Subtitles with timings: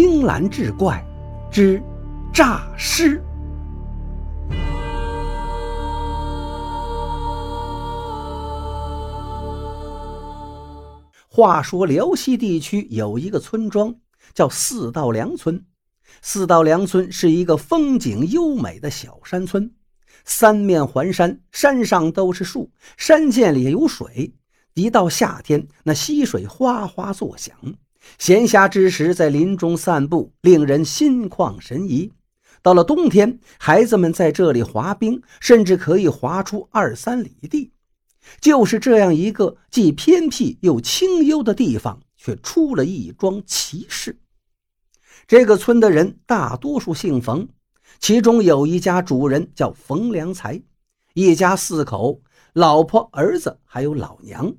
[0.00, 1.04] 青蓝志怪
[1.50, 1.82] 之
[2.32, 3.20] 诈尸。
[11.26, 13.92] 话说辽西地区有一个村庄
[14.32, 15.66] 叫四道梁村，
[16.22, 19.68] 四道梁村是一个风景优美的小山村，
[20.24, 24.32] 三面环山，山上都是树，山涧里有水。
[24.74, 27.52] 一到夏天，那溪水哗哗作响。
[28.16, 32.12] 闲暇之时，在林中散步，令人心旷神怡。
[32.62, 37.70] 到了冬天，孩子们在这里滑冰，甚至可以滑出二三里地。
[38.40, 44.18] 就是这样一个既偏僻又清幽的地方，却出了一桩奇事。
[45.26, 47.48] 这个村的人大多数姓冯，
[48.00, 50.60] 其中有一家主人叫冯良才，
[51.14, 52.20] 一家四口，
[52.52, 54.54] 老婆、儿子还有老娘。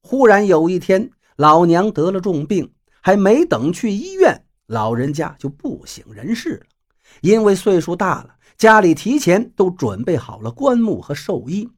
[0.00, 2.70] 忽然有一天，老娘得了重病，
[3.06, 6.66] 还没等去医院，老人家就不省人事了。
[7.20, 11.70] 因为岁数大了，家里提前都准备好了棺木和寿衣。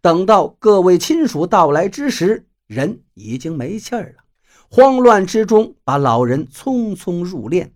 [0.00, 4.22] 等到各位亲属到来之时，人已经没气儿了。
[4.70, 7.70] 慌乱之中，把老人匆匆入殓。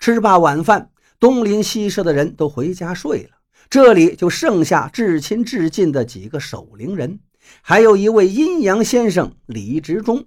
[0.00, 3.32] 吃罢晚饭，东邻西舍的人都回家睡了，
[3.68, 7.20] 这里就剩下至亲至近的几个守灵人。
[7.60, 10.24] 还有一位阴阳先生李执中，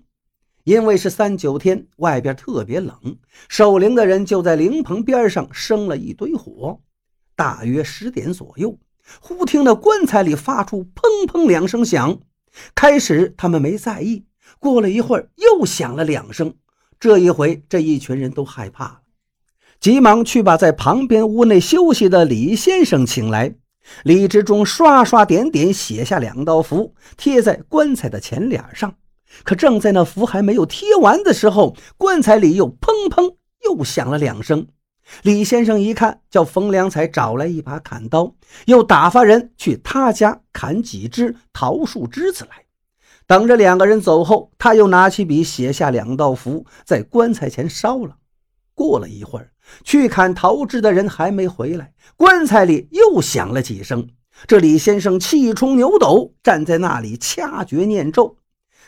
[0.66, 2.95] 因为是三九天，外边特别冷，
[3.47, 6.80] 守灵的人就在灵棚边上生了一堆火。
[7.35, 8.80] 大约十点左右，
[9.19, 12.19] 忽听那棺材里发出砰砰两声响。
[12.73, 14.25] 开始他们没在意，
[14.58, 16.55] 过了一会儿又响了两声。
[16.99, 19.02] 这一回，这一群人都害怕了，
[19.80, 23.53] 急忙去把在旁边屋内休息的李先生请来。
[24.02, 28.95] 李志忠刷刷点点写下两道符，贴在棺材的前脸上。
[29.43, 34.67] 可正在那符还没有贴完的时候，棺材里又砰砰又响了两声。
[35.23, 42.64] 李先生一看，叫冯良才找来一把砍刀，又打发人去他家砍几只桃树枝子来。
[43.27, 48.17] 等着两个人走后，他又拿起笔写下两道符，在棺材前烧了。
[48.73, 49.52] 过了一会儿。
[49.83, 54.08] 去砍桃枝的人还没回来，棺材里又响了几声。
[54.45, 58.37] 这李先生气冲牛斗，站在那里掐诀念咒。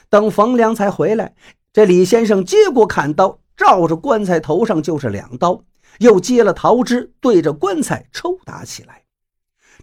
[0.09, 1.33] 等冯良才回来，
[1.73, 5.63] 这李先生接过砍刀，照着棺材头上就是两刀，
[5.99, 9.03] 又接了桃枝，对着棺材抽打起来。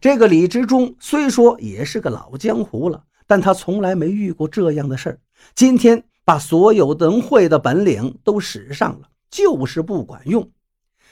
[0.01, 5.19] 这个李之忠虽说也是个老江湖了，但他从来没遇过这样的事儿。
[5.55, 10.51] 今天把所有能会的本领都使上了，就是不管用。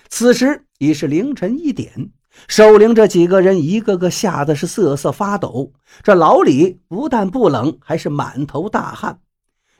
[0.08, 2.10] 此时已是凌晨一点，
[2.48, 5.72] 守灵这几个人一个个吓得是瑟瑟发抖。
[6.02, 9.20] 这老李不但不冷，还是满头大汗。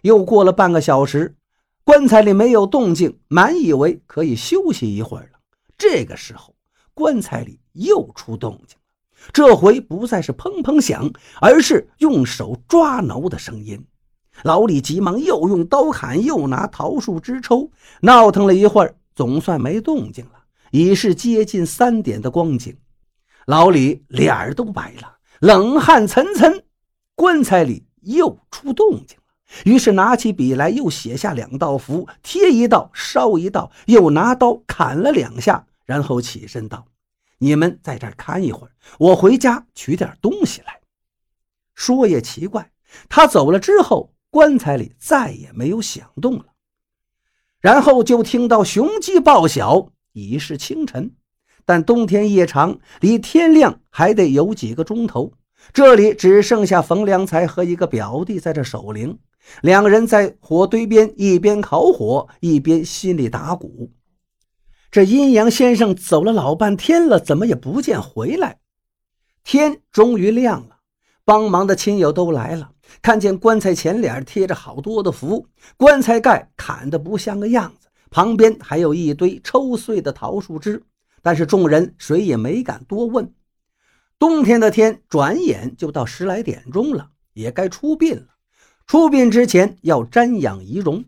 [0.02, 1.34] 又过了半个小时，
[1.84, 5.38] 棺材里没有动静，满以为可以休息一会儿了。
[5.76, 6.54] 这个时候，
[6.94, 13.84] 棺材里又出动静了，这回不再是砰砰响，而是用手抓挠的声音。
[14.42, 17.70] 老李急忙又用刀砍，又拿桃树枝抽，
[18.00, 18.94] 闹腾了一会儿。
[19.14, 20.41] 总算没动静了，
[20.72, 22.76] 已是接近三点的光景。
[23.46, 26.64] 老李脸儿都白了，冷汗涔涔。
[27.14, 29.24] 棺材里又出动静了，
[29.64, 36.86] 于是拿起笔来，又写下两道符，贴一道，烧一道，又拿刀砍了两下，然后起身道
[37.38, 40.80] ：“你们在这儿看一会儿，我回家取点东西来。”
[41.76, 42.72] 说也奇怪，
[43.08, 46.46] 他走了之后，棺材里再也没有响动了。
[47.60, 51.12] 然后就听到雄鸡报晓，已是清晨。
[51.64, 55.32] 但冬天夜长，离天亮还得有几个钟头。
[55.72, 59.18] 这里只剩下冯良才和一个表弟在这守灵。
[59.60, 63.92] 两人在火堆边一边烤火，一边心里打鼓。
[64.90, 68.58] 这阴阳先生走了老半天了，怎么也不见回来。
[69.44, 70.76] 天终于亮了，
[71.24, 72.72] 帮忙的亲友都来了。
[73.00, 75.46] 看见棺材前脸贴着好多的符，
[75.76, 80.85] 棺材盖砍得不像个样子，旁边还有一堆抽碎的桃树枝。
[81.25, 83.32] 但是众人谁也没敢多问。
[84.19, 88.26] 冬天的天转眼就到十来点钟了，也该出殡了。
[88.87, 91.05] 出殡之前要瞻仰仪容，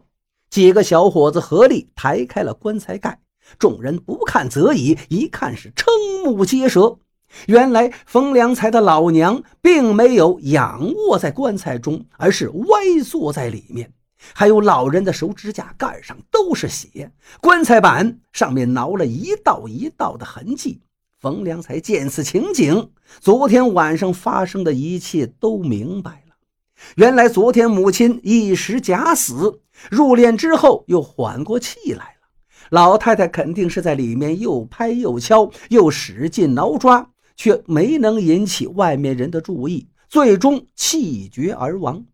[0.51, 3.21] 几个小伙子合力抬开了棺材盖，
[3.59, 6.99] 众人不看则已，一看是瞠目结舌。
[7.47, 13.93] 原来冯良才的老娘并没有仰卧在棺材中，而是歪坐在里面。
[14.33, 20.81] 还有老人的手指甲盖上都是血，棺材板上面挠了一道一道的痕迹。
[21.21, 22.91] 冯良才见此情景，
[23.21, 26.35] 昨天晚上发生的一切都明白了。
[26.97, 32.29] 原来昨天母亲一时假死，入殓之后又缓过气来了。
[32.71, 42.05] 老太太肯定是在里面又拍又敲，又使劲挠抓，却没能引起外面人的注意，最终气绝而亡。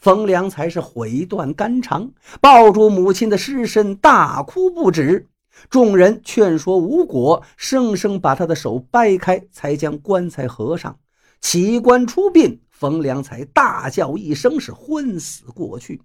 [0.00, 2.10] 冯良才是悔断肝肠，
[2.40, 5.28] 抱住母亲的尸身大哭不止。
[5.70, 10.98] 众人劝说无果，生生把他的手掰开，才将棺材合上。
[11.40, 16.02] 起棺出殡，冯良才大叫一声，是昏死过去。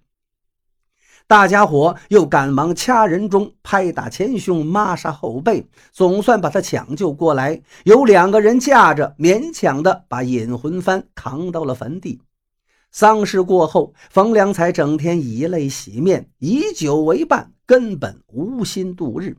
[1.26, 7.60] 大家伙又赶忙掐人中，拍打前胸，抹杀后背，总算把他抢救过来。
[7.84, 12.20] 有两个人架着，勉强的把引魂幡扛到了坟地。
[12.92, 19.38] 丧事过后，冯良才整天以泪洗面，以酒为伴，根本无心度日。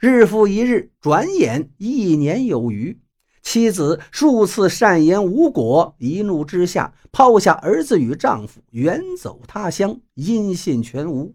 [0.00, 2.98] 日复一日，转眼一年有余。
[3.42, 11.34] 妻子数次善言无果，一怒之下抛下儿子与丈夫远走他乡，音信全无。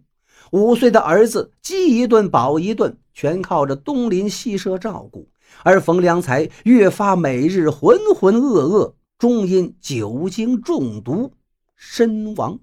[0.52, 5.30] 五岁的儿子饥一顿饱一顿，全靠着东邻西舍照顾，
[5.64, 11.32] 而冯良才越发每日浑浑噩噩，终因酒精中毒
[11.82, 12.60] 身亡。